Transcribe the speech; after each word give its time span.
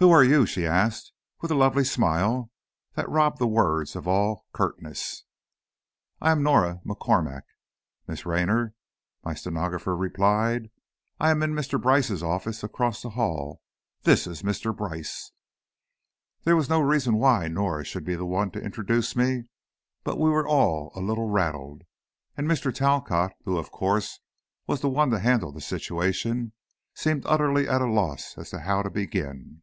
"Who 0.00 0.12
are 0.12 0.22
you?" 0.22 0.46
she 0.46 0.64
asked, 0.64 1.12
with 1.40 1.50
a 1.50 1.56
lovely 1.56 1.82
smile 1.82 2.52
that 2.94 3.08
robbed 3.08 3.40
the 3.40 3.48
words 3.48 3.96
of 3.96 4.06
all 4.06 4.46
curtness. 4.52 5.24
"I 6.20 6.30
am 6.30 6.40
Norah 6.40 6.80
MacCormack, 6.84 7.42
Miss 8.06 8.24
Raynor," 8.24 8.74
my 9.24 9.34
stenographer 9.34 9.96
replied. 9.96 10.70
"I 11.18 11.30
am 11.32 11.42
in 11.42 11.50
Mr. 11.52 11.82
Brice's 11.82 12.22
office, 12.22 12.62
across 12.62 13.02
the 13.02 13.10
hall. 13.10 13.60
This 14.02 14.28
is 14.28 14.42
Mr. 14.44 14.72
Brice." 14.76 15.32
There 16.44 16.54
was 16.54 16.68
no 16.68 16.80
reason 16.80 17.16
why 17.16 17.48
Norah 17.48 17.82
should 17.84 18.04
be 18.04 18.14
the 18.14 18.24
one 18.24 18.52
to 18.52 18.62
introduce 18.62 19.16
me, 19.16 19.46
but 20.04 20.16
we 20.20 20.30
were 20.30 20.46
all 20.46 20.92
a 20.94 21.00
little 21.00 21.26
rattled, 21.28 21.82
and 22.36 22.46
Mr. 22.46 22.72
Talcott, 22.72 23.32
who, 23.44 23.58
of 23.58 23.72
course, 23.72 24.20
was 24.68 24.80
the 24.80 24.88
one 24.88 25.10
to 25.10 25.18
handle 25.18 25.50
the 25.50 25.60
situation, 25.60 26.52
seemed 26.94 27.24
utterly 27.26 27.66
at 27.68 27.82
a 27.82 27.90
loss 27.90 28.38
as 28.38 28.50
to 28.50 28.60
how 28.60 28.82
to 28.82 28.90
begin. 28.90 29.62